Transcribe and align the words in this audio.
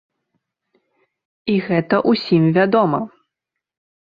І 1.57 1.57
гэта 1.67 1.95
ўсім 2.13 2.43
вядома. 2.57 2.99